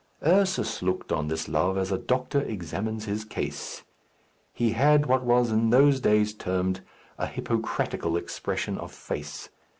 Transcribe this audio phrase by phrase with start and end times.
[0.25, 3.83] Ursus looked on this love as a doctor examines his case.
[4.51, 6.81] He had what was in those days termed
[7.19, 9.49] a hippocratical expression of face.